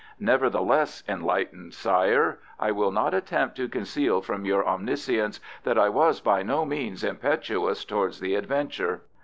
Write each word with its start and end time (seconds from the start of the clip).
Nevertheless, 0.19 1.03
enlightened 1.07 1.75
sire, 1.75 2.39
I 2.59 2.71
will 2.71 2.89
not 2.89 3.13
attempt 3.13 3.55
to 3.57 3.69
conceal 3.69 4.19
from 4.23 4.45
your 4.45 4.67
omniscience 4.67 5.39
that 5.61 5.77
I 5.77 5.89
was 5.89 6.21
by 6.21 6.41
no 6.41 6.65
means 6.65 7.03
impetuous 7.03 7.85
towards 7.85 8.19
the 8.19 8.33
adventure. 8.33 9.03